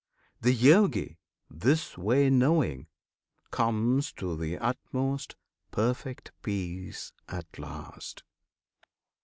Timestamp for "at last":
7.27-8.23